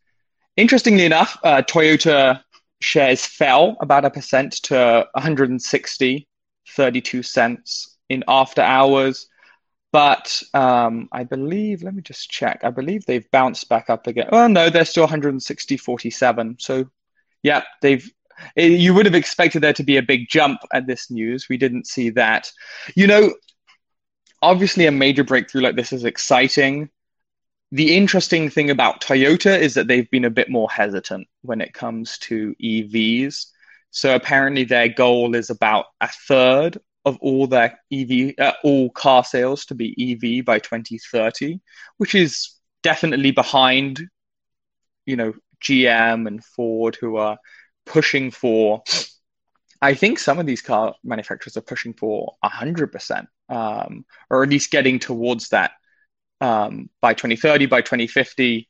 Interestingly 0.57 1.07
enough, 1.07 1.39
uh, 1.43 1.63
Toyota 1.63 2.43
shares 2.81 3.25
fell 3.25 3.77
about 3.81 4.05
a 4.05 4.11
percent 4.11 4.53
to 4.65 5.07
160, 5.15 6.29
32 6.69 7.23
cents 7.23 7.97
in 8.11 8.23
after 8.29 8.61
hours. 8.61 9.29
But 9.91 10.43
um, 10.53 11.09
I 11.13 11.25
believe, 11.25 11.83
let 11.83 11.95
me 11.95 12.03
just 12.03 12.31
check. 12.31 12.61
I 12.63 12.71
believe 12.71 13.07
they've 13.07 13.31
bounced 13.31 13.69
back 13.69 13.89
up 13.89 14.07
again. 14.07 14.29
Oh, 14.33 14.47
no, 14.47 14.69
they're 14.69 14.85
still 14.85 15.05
160, 15.05 15.77
47. 15.77 16.57
So, 16.59 16.91
yeah, 17.43 17.63
they've. 17.81 18.09
Eh, 18.57 18.67
you 18.67 18.95
would 18.95 19.07
have 19.07 19.15
expected 19.15 19.63
there 19.63 19.73
to 19.73 19.83
be 19.83 19.97
a 19.97 20.03
big 20.03 20.29
jump 20.29 20.61
at 20.73 20.87
this 20.87 21.11
news. 21.11 21.49
We 21.49 21.57
didn't 21.57 21.87
see 21.87 22.11
that. 22.11 22.53
You 22.95 23.07
know, 23.07 23.35
obviously, 24.43 24.87
a 24.87 24.93
major 24.93 25.25
breakthrough 25.25 25.63
like 25.63 25.77
this 25.77 25.93
is 25.93 26.05
exciting. 26.05 26.91
The 27.73 27.97
interesting 27.97 28.49
thing 28.49 28.71
about 28.71 29.01
Toyota 29.01 29.59
is 29.59 29.75
that 29.75 29.89
they've 29.89 30.11
been 30.11 30.25
a 30.25 30.31
bit 30.31 30.51
more 30.51 30.71
hesitant 30.71 31.29
when 31.43 31.61
it 31.61 31.75
comes 31.75 32.19
to 32.19 32.55
EVs. 32.63 33.47
So 33.91 34.15
apparently, 34.15 34.65
their 34.65 34.89
goal 34.89 35.35
is 35.35 35.51
about 35.51 35.87
a 36.01 36.09
third 36.09 36.79
of 37.05 37.19
all 37.21 37.47
their 37.47 37.79
EV, 37.93 38.35
uh, 38.39 38.53
all 38.63 38.91
car 38.91 39.25
sales 39.25 39.65
to 39.67 39.75
be 39.75 39.95
EV 39.99 40.45
by 40.45 40.59
2030, 40.59 41.61
which 41.97 42.15
is 42.15 42.55
definitely 42.83 43.31
behind, 43.31 44.03
you 45.07 45.17
know, 45.17 45.33
GM 45.63 46.27
and 46.27 46.45
Ford, 46.45 46.97
who 47.01 47.17
are 47.17 47.39
pushing 47.87 48.31
for. 48.31 48.83
I 49.81 49.95
think 49.95 50.19
some 50.19 50.39
of 50.39 50.47
these 50.47 50.63
car 50.63 50.95
manufacturers 51.05 51.57
are 51.57 51.63
pushing 51.63 51.95
for 51.95 52.35
100%, 52.45 53.27
um, 53.49 54.05
or 54.29 54.43
at 54.43 54.49
least 54.49 54.71
getting 54.71 54.99
towards 54.99 55.51
that 55.51 55.73
um, 56.41 56.91
by 57.01 57.15
2030, 57.15 57.67
by 57.67 57.81
2050. 57.81 58.68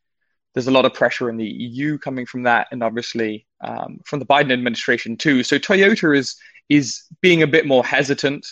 There's 0.59 0.67
a 0.67 0.73
lot 0.73 0.87
of 0.87 0.93
pressure 0.93 1.31
in 1.31 1.37
the 1.37 1.47
EU 1.47 1.99
coming 1.99 2.27
from 2.27 2.43
that, 2.43 2.67
and 2.73 2.83
obviously 2.83 3.47
um, 3.61 4.01
from 4.05 4.19
the 4.19 4.27
Biden 4.27 4.53
administration 4.53 5.17
too. 5.17 5.45
So 5.45 5.57
Toyota 5.57 6.19
is 6.19 6.35
is 6.69 7.05
being 7.21 7.45
a 7.45 7.47
bit 7.47 7.65
more 7.65 7.85
hesitant 7.85 8.45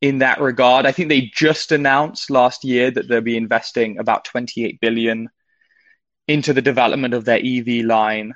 in 0.00 0.18
that 0.18 0.40
regard. 0.40 0.86
I 0.86 0.92
think 0.92 1.08
they 1.08 1.32
just 1.34 1.72
announced 1.72 2.30
last 2.30 2.62
year 2.62 2.92
that 2.92 3.08
they'll 3.08 3.22
be 3.22 3.36
investing 3.36 3.98
about 3.98 4.24
28 4.24 4.80
billion 4.80 5.30
into 6.28 6.52
the 6.52 6.62
development 6.62 7.12
of 7.12 7.24
their 7.24 7.40
EV 7.44 7.84
line. 7.84 8.34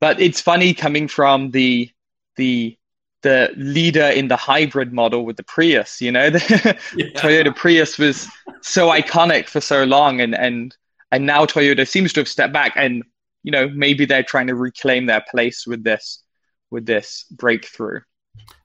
But 0.00 0.20
it's 0.20 0.40
funny 0.40 0.74
coming 0.74 1.08
from 1.08 1.50
the 1.50 1.90
the 2.36 2.78
the 3.22 3.52
leader 3.56 4.06
in 4.06 4.28
the 4.28 4.36
hybrid 4.36 4.92
model 4.92 5.24
with 5.24 5.36
the 5.36 5.42
Prius, 5.42 6.00
you 6.00 6.12
know, 6.12 6.30
the 6.30 6.78
yeah. 6.96 7.06
Toyota 7.20 7.52
Prius 7.52 7.98
was 7.98 8.28
so 8.62 8.90
iconic 8.90 9.48
for 9.48 9.60
so 9.60 9.82
long 9.82 10.20
and 10.20 10.36
and 10.36 10.76
and 11.12 11.26
now 11.26 11.44
Toyota 11.44 11.86
seems 11.86 12.12
to 12.14 12.20
halve 12.20 12.28
stepped 12.28 12.52
back 12.52 12.72
and 12.76 13.04
you 13.42 13.52
know 13.52 13.68
maybe 13.68 14.04
they're 14.04 14.22
trying 14.22 14.48
to 14.48 14.54
reclaim 14.54 15.06
their 15.06 15.24
place 15.30 15.66
with 15.66 15.84
this 15.84 16.22
with 16.70 16.86
this 16.86 17.24
breakthrough. 17.30 18.00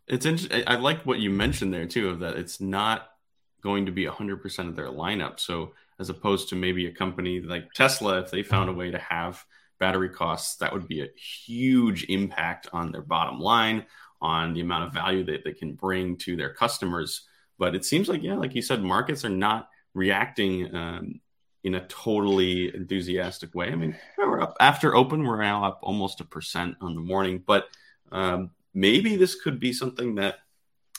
It's 0.08 0.26
interesting. 0.26 0.64
I 0.68 0.76
like 0.76 1.06
what 1.06 1.20
you 1.20 1.30
mentioned 1.30 1.74
there 1.74 1.86
too, 1.86 2.10
of 2.10 2.20
that 2.20 2.36
it's 2.36 2.60
not 2.60 3.08
going 3.62 3.86
to 3.86 3.92
be 3.92 4.06
100% 4.06 4.68
of 4.68 4.76
their 4.76 4.88
lineup. 4.88 5.40
So 5.40 5.74
as 6.00 6.10
opposed 6.10 6.50
to 6.50 6.56
maybe 6.56 6.88
a 6.88 6.92
company 6.92 7.42
like 7.42 7.72
Tesla, 7.74 8.20
if 8.20 8.32
they 8.32 8.44
found 8.44 8.70
a 8.70 8.74
way 8.74 8.92
to 8.92 8.98
have 8.98 9.46
battery 9.80 10.10
costs, 10.10 10.58
that 10.58 10.74
would 10.74 10.88
be 10.88 11.02
a 11.02 11.10
huge 11.16 12.06
impact 12.06 12.68
on 12.74 12.92
their 12.92 13.02
bottom 13.02 13.40
line, 13.40 13.86
on 14.20 14.54
the 14.54 14.62
amount 14.62 14.86
of 14.86 14.94
value 14.94 15.24
that 15.26 15.44
they 15.44 15.54
can 15.54 15.74
bring 15.74 16.18
to 16.18 16.36
their 16.36 16.54
customers. 16.54 17.28
But 17.58 17.76
it 17.76 17.86
seems 17.86 18.10
like, 18.10 18.24
yeah, 18.24 18.36
like 18.36 18.56
you 18.56 18.62
said, 18.62 18.82
markets 18.82 19.24
are 19.24 19.30
not 19.30 19.70
reacting 19.94 20.76
um, 20.76 21.22
in 21.64 21.76
a 21.76 21.86
totally 21.88 22.74
enthusiastic 22.76 23.54
way. 23.54 23.68
I 23.68 23.76
mean, 23.76 23.96
we're 24.18 24.42
up 24.42 24.58
after 24.60 24.96
open, 24.96 25.24
we're 25.24 25.42
now 25.42 25.64
up 25.64 25.80
almost 25.84 26.20
a 26.22 26.26
percent 26.26 26.76
on 26.82 26.96
the 26.96 27.02
morning, 27.02 27.44
but 27.46 27.68
um, 28.12 28.52
maybe 28.74 29.16
this 29.16 29.36
could 29.36 29.60
be 29.60 29.74
something 29.74 30.16
that 30.16 30.40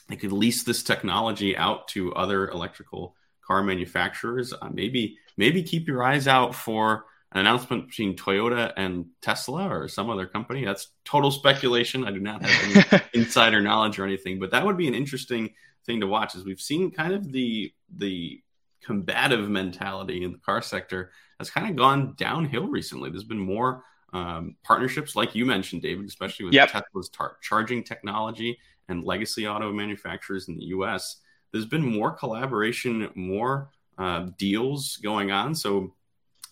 they 0.09 0.17
could 0.17 0.33
lease 0.33 0.63
this 0.63 0.83
technology 0.83 1.57
out 1.57 1.89
to 1.89 2.15
other 2.15 2.49
electrical 2.49 3.17
car 3.45 3.63
manufacturers. 3.63 4.53
Uh, 4.53 4.69
maybe 4.73 5.19
maybe 5.37 5.63
keep 5.63 5.89
your 5.89 6.03
eyes 6.03 6.29
out 6.29 6.55
for 6.55 7.07
an 7.33 7.41
announcement 7.41 7.89
between 7.89 8.17
Toyota 8.17 8.73
and 8.77 9.07
Tesla 9.21 9.69
or 9.69 9.89
some 9.89 10.11
other 10.11 10.27
company. 10.27 10.65
That's 10.65 10.89
total 11.05 11.31
speculation. 11.31 12.07
I 12.07 12.11
do 12.11 12.21
not 12.21 12.43
have 12.43 12.93
any 12.93 13.03
insider 13.15 13.61
knowledge 13.61 13.99
or 13.99 14.05
anything, 14.05 14.39
but 14.39 14.51
that 14.51 14.65
would 14.65 14.77
be 14.77 14.89
an 14.89 14.95
interesting 14.95 15.55
thing 15.87 16.01
to 16.01 16.07
watch. 16.07 16.35
As 16.35 16.45
we've 16.45 16.61
seen, 16.61 16.91
kind 16.91 17.15
of 17.15 17.33
the 17.33 17.73
the 17.97 18.43
combative 18.85 19.49
mentality 19.49 20.25
in 20.25 20.33
the 20.33 20.39
car 20.39 20.63
sector 20.63 21.11
has 21.39 21.51
kind 21.51 21.69
of 21.69 21.77
gone 21.77 22.15
downhill 22.17 22.67
recently. 22.67 23.11
There's 23.11 23.25
been 23.25 23.39
more 23.39 23.85
um, 24.13 24.57
partnerships, 24.63 25.17
like 25.17 25.35
you 25.35 25.47
mentioned, 25.47 25.83
David, 25.83 26.07
especially 26.07 26.47
with 26.47 26.55
yep. 26.55 26.71
Tesla's 26.71 27.09
tar- 27.09 27.37
charging 27.41 27.83
technology 27.83 28.59
and 28.89 29.05
legacy 29.05 29.47
auto 29.47 29.73
manufacturers 29.73 30.49
in 30.49 30.57
the 30.57 30.67
U.S. 30.67 31.17
There's 31.51 31.67
been 31.67 31.85
more 31.85 32.11
collaboration, 32.11 33.09
more 33.15 33.71
uh, 33.99 34.29
deals 34.39 34.97
going 34.99 35.31
on. 35.31 35.55
So 35.55 35.95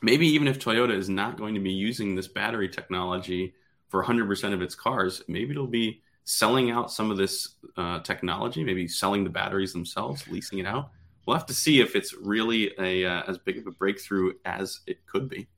maybe 0.02 0.26
even 0.28 0.48
if 0.48 0.58
Toyota 0.58 0.96
is 0.96 1.08
not 1.08 1.36
going 1.36 1.54
to 1.54 1.60
be 1.60 1.72
using 1.72 2.14
this 2.14 2.28
battery 2.28 2.68
technology 2.68 3.54
for 3.88 4.04
100% 4.04 4.52
of 4.52 4.62
its 4.62 4.74
cars, 4.74 5.22
maybe 5.28 5.50
it'll 5.50 5.66
be 5.66 6.00
selling 6.24 6.70
out 6.70 6.92
some 6.92 7.10
of 7.10 7.16
this 7.16 7.56
uh, 7.76 8.00
technology, 8.00 8.62
maybe 8.62 8.86
selling 8.86 9.24
the 9.24 9.30
batteries 9.30 9.72
themselves, 9.72 10.26
leasing 10.28 10.58
it 10.58 10.66
out. 10.66 10.90
We'll 11.26 11.36
have 11.36 11.46
to 11.46 11.54
see 11.54 11.80
if 11.80 11.94
it's 11.96 12.14
really 12.14 12.72
a 12.78 13.04
uh, 13.04 13.22
as 13.28 13.38
big 13.38 13.58
of 13.58 13.66
a 13.66 13.70
breakthrough 13.70 14.32
as 14.44 14.80
it 14.86 15.06
could 15.06 15.28
be. 15.28 15.48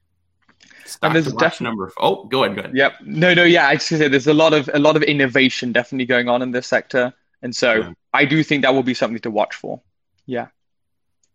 and 1.03 1.15
there's 1.15 1.33
definitely 1.33 1.67
number. 1.67 1.93
oh, 1.99 2.25
go 2.25 2.45
ahead. 2.45 2.57
Go 2.57 2.61
ahead. 2.63 2.77
Yep. 2.77 2.93
No, 3.05 3.35
no. 3.35 3.45
Yeah, 3.45 3.69
I 3.69 3.75
just 3.75 3.89
say 3.89 4.09
there's 4.09 4.27
a 4.27 4.35
lot 4.35 4.53
of 4.53 4.69
a 4.75 4.79
lot 4.79 4.97
of 4.97 5.03
innovation 5.03 5.73
definitely 5.73 6.07
going 6.07 6.29
on 6.29 6.43
in 6.43 6.51
this 6.51 6.67
sector, 6.67 7.13
and 7.43 7.55
so 7.55 7.75
yeah. 7.75 7.93
I 8.13 8.25
do 8.25 8.43
think 8.43 8.63
that 8.63 8.75
will 8.75 8.83
be 8.83 8.95
something 8.95 9.21
to 9.21 9.31
watch 9.31 9.55
for. 9.55 9.81
Yeah. 10.27 10.49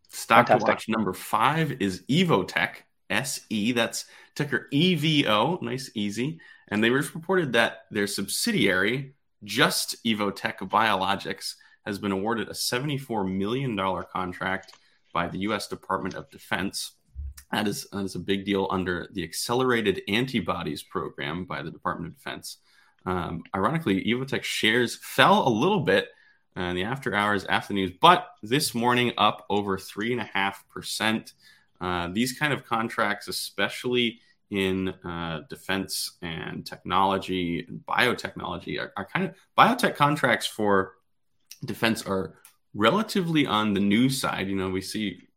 Stock 0.10 0.48
Fantastic. 0.48 0.66
to 0.66 0.72
watch 0.72 0.90
number 0.90 1.14
five 1.14 1.82
is 1.82 2.04
Evotec 2.10 2.84
SE. 3.10 3.72
That's 3.74 4.06
ticker 4.36 4.68
EVO. 4.72 5.62
Nice, 5.62 5.92
easy. 5.96 6.40
And 6.70 6.84
they 6.84 6.90
reported 6.90 7.54
that 7.54 7.86
their 7.92 8.08
subsidiary, 8.08 9.16
Just 9.44 10.04
Evotec 10.06 10.58
Biologics, 10.70 11.56
has 11.88 12.00
been 12.00 12.12
awarded 12.12 12.50
a 12.50 12.54
$74 12.54 13.30
million 13.32 13.78
contract 14.12 14.74
by 15.14 15.28
the 15.28 15.40
U.S. 15.40 15.68
Department 15.68 16.16
of 16.16 16.30
Defense 16.30 16.92
that 17.52 17.68
is, 17.68 17.88
that 17.92 18.04
is 18.04 18.16
a 18.16 18.20
big 18.20 18.46
deal 18.46 18.68
under 18.70 19.08
the 19.14 19.24
Accelerated 19.24 20.02
Antibodies 20.08 20.84
Program 20.84 21.46
by 21.46 21.62
the 21.62 21.72
Department 21.72 22.12
of 22.12 22.18
Defense. 22.18 22.58
Um, 23.06 23.44
ironically, 23.56 24.04
Evotec 24.04 24.44
shares 24.44 24.98
fell 25.02 25.48
a 25.48 25.50
little 25.50 25.80
bit 25.80 26.10
in 26.58 26.76
the 26.76 26.84
after 26.84 27.14
hours 27.16 27.46
after 27.46 27.70
the 27.70 27.76
news, 27.76 27.92
but 28.02 28.28
this 28.44 28.76
morning 28.76 29.14
up 29.18 29.46
over 29.50 29.78
3.5%. 29.78 31.34
Uh, 31.80 32.10
these 32.12 32.38
kind 32.38 32.52
of 32.52 32.66
contracts, 32.66 33.28
especially 33.28 34.20
in 34.50 34.90
uh, 34.90 35.42
defense 35.50 36.18
and 36.22 36.66
technology 36.66 37.66
and 37.68 37.80
biotechnology, 37.88 38.80
are, 38.80 38.92
are 38.98 39.06
kind 39.06 39.26
of 39.26 39.36
biotech 39.58 39.96
contracts 39.96 40.48
for 40.48 40.94
defense 41.66 42.06
are 42.06 42.36
relatively 42.74 43.46
on 43.46 43.74
the 43.74 43.80
new 43.80 44.10
side. 44.10 44.48
You 44.48 44.56
know, 44.56 44.70
we 44.70 44.82
see 44.82 45.28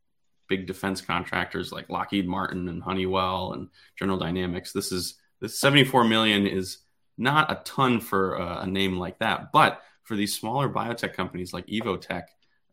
big 0.49 0.67
defense 0.67 1.01
contractors 1.01 1.73
like 1.73 1.89
Lockheed 1.89 2.27
Martin 2.29 2.69
and 2.69 2.83
Honeywell 2.83 3.53
and 3.53 3.69
General 3.99 4.19
Dynamics. 4.19 4.73
This 4.73 4.93
is 4.93 5.15
this 5.41 5.59
74 5.59 6.05
million 6.05 6.47
is 6.47 6.79
not 7.17 7.51
a 7.51 7.63
ton 7.65 8.01
for 8.01 8.35
a, 8.35 8.61
a 8.63 8.67
name 8.67 8.99
like 8.99 9.19
that, 9.21 9.53
but 9.53 9.83
for 10.03 10.17
these 10.17 10.35
smaller 10.35 10.69
biotech 10.69 11.15
companies 11.15 11.53
like 11.53 11.67
Evotec, 11.67 12.25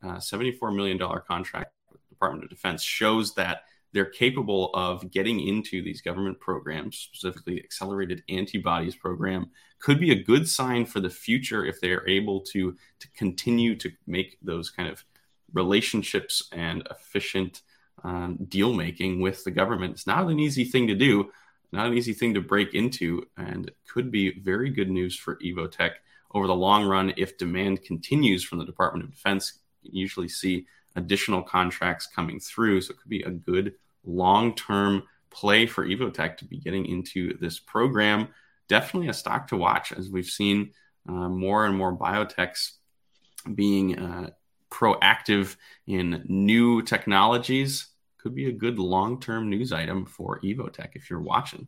uh, 0.04 0.20
74 0.20 0.72
million 0.72 0.98
dollar 0.98 1.20
contract 1.20 1.72
with 1.92 2.02
the 2.02 2.10
Department 2.10 2.44
of 2.44 2.50
Defense 2.50 2.84
shows 2.84 3.36
that 3.36 3.62
they're 3.94 4.06
capable 4.06 4.72
of 4.74 5.10
getting 5.12 5.40
into 5.40 5.82
these 5.82 6.02
government 6.02 6.40
programs, 6.40 6.98
specifically 6.98 7.60
accelerated 7.64 8.24
antibodies 8.30 8.96
program, 8.96 9.50
could 9.80 10.00
be 10.00 10.12
a 10.12 10.24
good 10.24 10.48
sign 10.48 10.86
for 10.86 11.00
the 11.00 11.10
future 11.10 11.66
if 11.66 11.80
they 11.80 11.92
are 11.92 12.08
able 12.08 12.42
to 12.42 12.76
to 13.00 13.08
continue 13.16 13.76
to 13.76 13.92
make 14.06 14.38
those 14.42 14.70
kind 14.70 14.90
of 14.90 15.04
relationships 15.54 16.50
and 16.52 16.88
efficient 16.92 17.62
um, 18.04 18.38
deal 18.50 18.74
making 18.74 19.22
with 19.22 19.44
the 19.44 19.52
government. 19.52 19.94
It's 19.94 20.08
not 20.08 20.28
an 20.28 20.40
easy 20.40 20.66
thing 20.66 20.88
to 20.88 20.96
do, 20.96 21.32
not 21.72 21.88
an 21.88 21.94
easy 21.98 22.14
thing 22.14 22.34
to 22.34 22.42
break 22.42 22.74
into, 22.74 23.26
and 23.38 23.72
could 23.88 24.12
be 24.12 24.40
very 24.40 24.70
good 24.70 24.90
news 24.90 25.16
for 25.16 25.38
Evotec 25.38 25.92
over 26.34 26.48
the 26.48 26.56
long 26.56 26.86
run 26.86 27.14
if 27.18 27.38
demand 27.38 27.84
continues 27.84 28.44
from 28.44 28.60
the 28.60 28.66
Department 28.66 29.06
of 29.06 29.12
Defense. 29.12 29.62
You 29.84 30.02
usually 30.02 30.28
see 30.28 30.68
additional 30.98 31.44
contracts 31.44 32.08
coming 32.14 32.40
through, 32.40 32.82
so 32.82 32.92
it 32.92 33.00
could 33.00 33.10
be 33.10 33.22
a 33.22 33.30
good 33.30 33.76
long 34.04 34.56
term 34.56 35.04
play 35.30 35.66
for 35.66 35.86
Evotec 35.86 36.38
to 36.38 36.46
be 36.46 36.58
getting 36.58 36.86
into 36.86 37.38
this 37.38 37.60
program. 37.60 38.28
Definitely 38.68 39.10
a 39.10 39.14
stock 39.14 39.48
to 39.48 39.58
watch 39.58 39.94
as 39.94 40.10
we've 40.10 40.26
seen 40.26 40.72
uh, 41.08 41.30
more 41.30 41.66
and 41.66 41.76
more 41.76 41.96
biotechs 41.96 42.72
being 43.54 43.98
uh, 43.98 44.32
proactive 44.70 45.56
in 45.86 46.24
new 46.28 46.82
technologies. 46.82 47.88
Could 48.18 48.36
be 48.36 48.50
a 48.50 48.52
good 48.52 48.80
long 48.80 49.22
term 49.22 49.50
news 49.50 49.72
item 49.72 50.06
for 50.06 50.42
Evotec 50.42 50.90
if 50.96 51.10
you're 51.10 51.22
watching. 51.22 51.68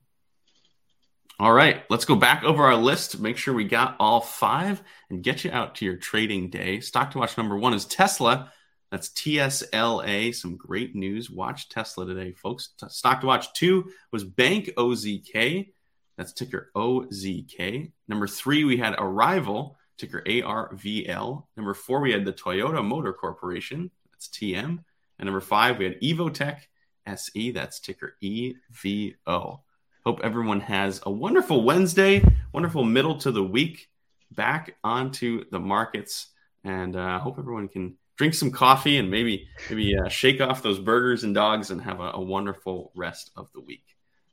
All 1.40 1.54
right, 1.54 1.84
let's 1.90 2.04
go 2.04 2.16
back 2.16 2.44
over 2.44 2.66
our 2.66 2.76
list, 2.76 3.22
make 3.22 3.38
sure 3.38 3.54
we 3.54 3.64
got 3.64 3.96
all 3.98 4.20
five, 4.20 4.84
and 5.10 5.24
get 5.24 5.46
you 5.46 5.52
out 5.52 5.76
to 5.76 5.86
your 5.86 5.96
trading 5.96 6.50
day. 6.50 6.82
Stock 6.82 7.12
to 7.12 7.18
watch 7.18 7.38
number 7.38 7.58
one 7.58 7.74
is 7.74 7.86
Tesla. 7.86 8.52
That's 8.92 9.10
TSLA. 9.10 10.34
Some 10.34 10.58
great 10.58 10.96
news. 10.96 11.30
Watch 11.30 11.70
Tesla 11.70 12.06
today, 12.06 12.32
folks. 12.32 12.70
Stock 12.88 13.22
to 13.22 13.28
watch 13.28 13.54
two 13.54 13.92
was 14.12 14.24
Bank 14.24 14.72
OZK. 14.78 15.72
That's 16.18 16.34
ticker 16.34 16.72
OZK. 16.76 17.92
Number 18.08 18.28
three, 18.28 18.64
we 18.64 18.78
had 18.78 18.96
Arrival, 18.98 19.78
ticker 19.98 20.24
ARVL. 20.26 21.46
Number 21.56 21.74
four, 21.74 22.02
we 22.02 22.12
had 22.12 22.26
the 22.26 22.34
Toyota 22.34 22.84
Motor 22.84 23.14
Corporation. 23.14 23.92
That's 24.12 24.28
TM. 24.28 24.84
And 25.20 25.26
number 25.26 25.42
five, 25.42 25.78
we 25.78 25.86
had 25.86 26.02
Evotec 26.02 26.62
SE. 27.06 27.52
That's 27.52 27.80
ticker 27.80 28.18
EVO. 28.24 29.60
Hope 30.06 30.20
everyone 30.24 30.62
has 30.62 31.02
a 31.06 31.12
wonderful 31.12 31.64
Wednesday, 31.64 32.24
wonderful 32.54 32.84
middle 32.84 33.18
to 33.20 33.32
the 33.32 33.44
week. 33.44 33.90
Back 34.32 34.76
onto 34.84 35.44
the 35.50 35.60
markets, 35.60 36.28
and 36.64 36.96
uh, 36.96 37.20
hope 37.20 37.40
everyone 37.40 37.68
can 37.68 37.98
drink 38.20 38.34
some 38.34 38.52
coffee 38.52 38.98
and 38.98 39.10
maybe 39.10 39.48
maybe 39.70 39.98
uh, 39.98 40.10
shake 40.10 40.42
off 40.42 40.62
those 40.62 40.78
burgers 40.78 41.24
and 41.24 41.34
dogs 41.34 41.72
and 41.72 41.82
have 41.82 42.02
a, 42.02 42.12
a 42.16 42.22
wonderful 42.22 42.92
rest 42.94 43.32
of 43.38 43.50
the 43.54 43.62
week. 43.62 43.86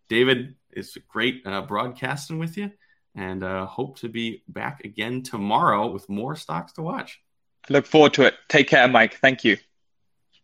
David, 0.08 0.56
it's 0.72 0.96
great 1.06 1.42
uh, 1.46 1.62
broadcasting 1.62 2.40
with 2.40 2.56
you, 2.56 2.72
and 3.14 3.44
uh, 3.44 3.64
hope 3.64 4.00
to 4.00 4.08
be 4.08 4.42
back 4.48 4.84
again 4.84 5.22
tomorrow 5.22 5.86
with 5.86 6.08
more 6.08 6.34
stocks 6.34 6.72
to 6.72 6.82
watch. 6.82 7.20
Look 7.68 7.86
forward 7.86 8.14
to 8.14 8.22
it. 8.22 8.34
Take 8.48 8.66
care, 8.68 8.88
Mike. 8.88 9.18
Thank 9.20 9.44
you. 9.44 9.56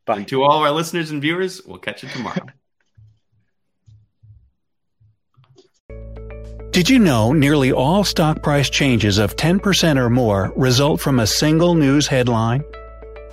Bye. 0.07 0.19
And 0.19 0.29
to 0.29 0.45
all 0.45 0.59
of 0.59 0.63
our 0.63 0.71
listeners 0.71 1.11
and 1.11 1.21
viewers, 1.21 1.61
we'll 1.67 1.79
catch 1.79 2.05
you 2.05 2.11
tomorrow. 2.11 2.47
Did 6.71 6.89
you 6.89 7.01
know 7.01 7.33
nearly 7.33 7.73
all 7.73 8.05
stock 8.05 8.41
price 8.43 8.71
changes 8.71 9.19
of 9.19 9.35
10% 9.35 9.99
or 9.99 10.09
more 10.09 10.53
result 10.57 11.01
from 11.01 11.19
a 11.19 11.27
single 11.27 11.75
news 11.75 12.07
headline? 12.07 12.63